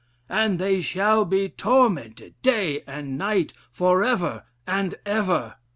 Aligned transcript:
'And 0.31 0.57
they 0.57 0.81
shall 0.81 1.25
be 1.25 1.47
tormented 1.47 2.33
day 2.41 2.81
and 2.87 3.19
night 3.19 3.53
forever 3.71 4.45
and 4.65 4.95
ever.' 5.05 5.57